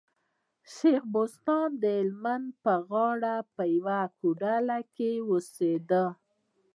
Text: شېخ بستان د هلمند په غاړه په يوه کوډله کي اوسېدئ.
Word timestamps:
شېخ 0.73 1.01
بستان 1.13 1.69
د 1.81 1.83
هلمند 1.99 2.47
په 2.63 2.73
غاړه 2.89 3.35
په 3.55 3.63
يوه 3.75 3.99
کوډله 4.19 4.79
کي 4.95 5.11
اوسېدئ. 5.29 6.05